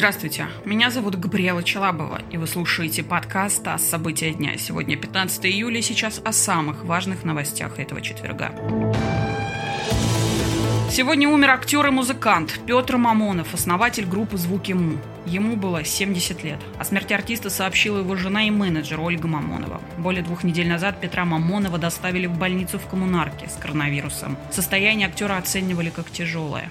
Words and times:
Здравствуйте, 0.00 0.46
меня 0.64 0.90
зовут 0.90 1.16
Габриэла 1.16 1.62
Челабова, 1.62 2.22
и 2.30 2.38
вы 2.38 2.46
слушаете 2.46 3.02
подкаст 3.02 3.68
о 3.68 3.76
события 3.76 4.32
дня». 4.32 4.56
Сегодня 4.56 4.96
15 4.96 5.44
июля, 5.44 5.82
сейчас 5.82 6.22
о 6.24 6.32
самых 6.32 6.86
важных 6.86 7.22
новостях 7.22 7.78
этого 7.78 8.00
четверга. 8.00 8.50
Сегодня 10.90 11.28
умер 11.28 11.50
актер 11.50 11.86
и 11.86 11.90
музыкант 11.90 12.60
Петр 12.66 12.96
Мамонов, 12.96 13.52
основатель 13.52 14.06
группы 14.06 14.38
«Звуки 14.38 14.72
Му». 14.72 14.96
Ему 15.26 15.54
было 15.56 15.84
70 15.84 16.44
лет. 16.44 16.60
О 16.78 16.84
смерти 16.86 17.12
артиста 17.12 17.50
сообщила 17.50 17.98
его 17.98 18.16
жена 18.16 18.44
и 18.44 18.50
менеджер 18.50 18.98
Ольга 19.02 19.28
Мамонова. 19.28 19.82
Более 19.98 20.22
двух 20.22 20.44
недель 20.44 20.66
назад 20.66 20.98
Петра 20.98 21.26
Мамонова 21.26 21.76
доставили 21.76 22.24
в 22.24 22.38
больницу 22.38 22.78
в 22.78 22.86
коммунарке 22.86 23.50
с 23.50 23.60
коронавирусом. 23.60 24.38
Состояние 24.50 25.08
актера 25.08 25.36
оценивали 25.36 25.90
как 25.90 26.10
тяжелое. 26.10 26.70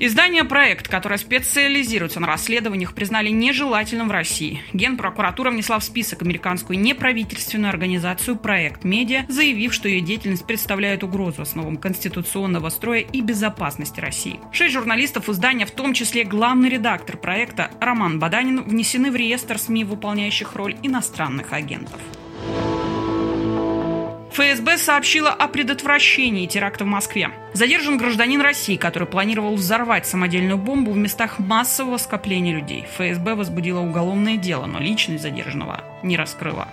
Издание 0.00 0.44
«Проект», 0.44 0.86
которое 0.86 1.16
специализируется 1.16 2.20
на 2.20 2.28
расследованиях, 2.28 2.94
признали 2.94 3.30
нежелательным 3.30 4.06
в 4.06 4.12
России. 4.12 4.62
Генпрокуратура 4.72 5.50
внесла 5.50 5.80
в 5.80 5.84
список 5.84 6.22
американскую 6.22 6.78
неправительственную 6.78 7.70
организацию 7.70 8.36
«Проект 8.36 8.84
Медиа», 8.84 9.24
заявив, 9.28 9.74
что 9.74 9.88
ее 9.88 10.00
деятельность 10.00 10.46
представляет 10.46 11.02
угрозу 11.02 11.42
основам 11.42 11.78
конституционного 11.78 12.68
строя 12.68 13.00
и 13.00 13.20
безопасности 13.20 13.98
России. 13.98 14.38
Шесть 14.52 14.74
журналистов 14.74 15.28
издания, 15.28 15.66
в 15.66 15.72
том 15.72 15.94
числе 15.94 16.22
главный 16.22 16.68
редактор 16.68 17.16
проекта 17.16 17.72
Роман 17.80 18.20
Баданин, 18.20 18.62
внесены 18.62 19.10
в 19.10 19.16
реестр 19.16 19.58
СМИ, 19.58 19.82
выполняющих 19.82 20.54
роль 20.54 20.76
иностранных 20.80 21.52
агентов. 21.52 22.00
ФСБ 24.38 24.78
сообщила 24.78 25.30
о 25.30 25.48
предотвращении 25.48 26.46
теракта 26.46 26.84
в 26.84 26.86
Москве. 26.86 27.30
Задержан 27.54 27.98
гражданин 27.98 28.40
России, 28.40 28.76
который 28.76 29.08
планировал 29.08 29.56
взорвать 29.56 30.06
самодельную 30.06 30.58
бомбу 30.58 30.92
в 30.92 30.96
местах 30.96 31.40
массового 31.40 31.96
скопления 31.96 32.54
людей. 32.54 32.86
ФСБ 32.94 33.34
возбудила 33.34 33.80
уголовное 33.80 34.36
дело, 34.36 34.66
но 34.66 34.78
личность 34.78 35.24
задержанного 35.24 35.82
не 36.04 36.16
раскрыла. 36.16 36.68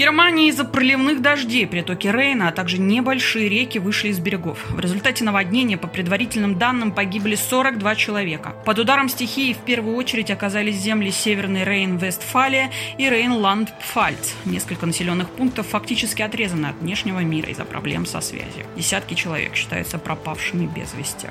Германии 0.00 0.48
из-за 0.48 0.64
проливных 0.64 1.20
дождей 1.20 1.66
притоки 1.66 2.08
Рейна, 2.08 2.48
а 2.48 2.52
также 2.52 2.78
небольшие 2.78 3.50
реки 3.50 3.78
вышли 3.78 4.08
из 4.08 4.18
берегов. 4.18 4.64
В 4.70 4.80
результате 4.80 5.24
наводнения, 5.24 5.76
по 5.76 5.88
предварительным 5.88 6.56
данным, 6.58 6.90
погибли 6.92 7.34
42 7.34 7.96
человека. 7.96 8.54
Под 8.64 8.78
ударом 8.78 9.10
стихии 9.10 9.52
в 9.52 9.58
первую 9.58 9.96
очередь 9.96 10.30
оказались 10.30 10.76
земли 10.76 11.10
Северный 11.10 11.64
Рейн-Вестфалия 11.64 12.70
и 12.96 13.10
Рейнланд-Пфальц. 13.10 14.32
Несколько 14.46 14.86
населенных 14.86 15.28
пунктов 15.28 15.66
фактически 15.66 16.22
отрезаны 16.22 16.68
от 16.68 16.76
внешнего 16.76 17.18
мира 17.18 17.50
из-за 17.50 17.66
проблем 17.66 18.06
со 18.06 18.22
связью. 18.22 18.64
Десятки 18.78 19.12
человек 19.12 19.54
считаются 19.54 19.98
пропавшими 19.98 20.64
без 20.64 20.94
вести. 20.94 21.28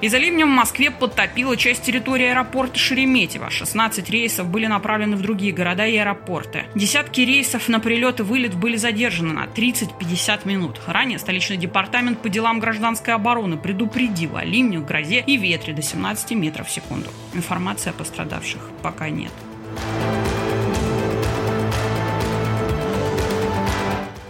Из-за 0.00 0.16
ливня 0.16 0.46
в 0.46 0.48
Москве 0.48 0.90
подтопила 0.90 1.58
часть 1.58 1.82
территории 1.82 2.28
аэропорта 2.28 2.78
Шереметьево. 2.78 3.50
16 3.50 4.08
рейсов 4.08 4.48
были 4.48 4.66
направлены 4.66 5.16
в 5.16 5.20
другие 5.20 5.52
города 5.52 5.86
и 5.86 5.96
аэропорты. 5.98 6.64
Десятки 6.74 7.20
рейсов 7.20 7.68
на 7.68 7.80
прилет 7.80 8.20
и 8.20 8.22
вылет 8.22 8.54
были 8.54 8.76
задержаны 8.76 9.34
на 9.34 9.44
30-50 9.44 10.48
минут. 10.48 10.80
Ранее 10.86 11.18
столичный 11.18 11.58
департамент 11.58 12.22
по 12.22 12.30
делам 12.30 12.60
гражданской 12.60 13.12
обороны 13.12 13.58
предупредил 13.58 14.38
о 14.38 14.44
ливне, 14.44 14.78
грозе 14.78 15.22
и 15.26 15.36
ветре 15.36 15.74
до 15.74 15.82
17 15.82 16.30
метров 16.32 16.68
в 16.68 16.70
секунду. 16.70 17.10
Информации 17.34 17.90
о 17.90 17.92
пострадавших 17.92 18.70
пока 18.82 19.10
нет. 19.10 19.32